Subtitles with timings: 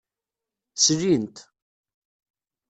[0.75, 1.37] Slin-t.